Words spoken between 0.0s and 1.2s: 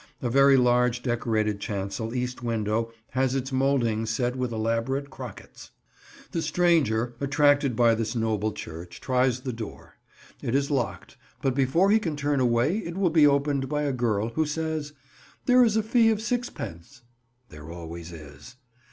A very large